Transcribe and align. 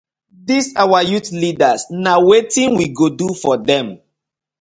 Dis 0.47 0.69
our 0.83 1.01
youth 1.09 1.29
leaders 1.41 1.81
na 2.03 2.13
wetin 2.27 2.69
we 2.79 2.85
go 2.99 3.07
do 3.21 3.27
for 3.41 3.55
dem. 3.69 3.87